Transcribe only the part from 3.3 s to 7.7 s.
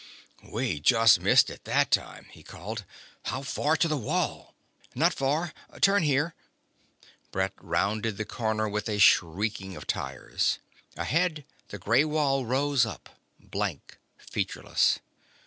far to the wall?" "Not far! Turn here..." Brett